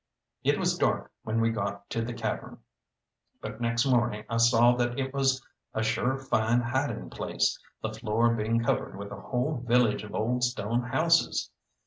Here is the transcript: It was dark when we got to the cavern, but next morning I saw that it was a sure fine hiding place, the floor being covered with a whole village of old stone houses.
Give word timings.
It 0.43 0.57
was 0.57 0.79
dark 0.79 1.11
when 1.25 1.39
we 1.39 1.51
got 1.51 1.87
to 1.91 2.01
the 2.01 2.11
cavern, 2.15 2.57
but 3.39 3.61
next 3.61 3.85
morning 3.85 4.25
I 4.31 4.37
saw 4.37 4.71
that 4.77 4.97
it 4.97 5.13
was 5.13 5.45
a 5.75 5.83
sure 5.83 6.17
fine 6.17 6.59
hiding 6.61 7.11
place, 7.11 7.59
the 7.83 7.93
floor 7.93 8.33
being 8.33 8.63
covered 8.63 8.97
with 8.97 9.11
a 9.11 9.21
whole 9.21 9.63
village 9.63 10.03
of 10.03 10.15
old 10.15 10.43
stone 10.43 10.81
houses. 10.81 11.51